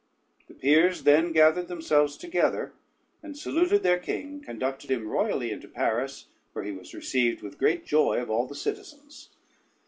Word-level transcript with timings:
The 0.47 0.55
peers 0.55 1.03
then 1.03 1.31
gathered 1.31 1.67
themselves 1.67 2.17
together, 2.17 2.73
and 3.21 3.37
saluted 3.37 3.83
their 3.83 3.99
king, 3.99 4.41
conducted 4.41 4.89
him 4.89 5.07
royally 5.07 5.51
into 5.51 5.67
Paris, 5.67 6.25
where 6.53 6.65
he 6.65 6.71
was 6.71 6.95
received 6.95 7.43
with 7.43 7.59
great 7.59 7.85
joy 7.85 8.19
of 8.19 8.27
all 8.27 8.47
the 8.47 8.55
citizens. 8.55 9.29